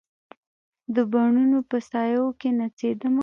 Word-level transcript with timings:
د 0.95 0.97
بڼوڼو 1.11 1.59
په 1.69 1.77
سایو 1.89 2.25
کې 2.39 2.49
نڅېدمه 2.59 3.19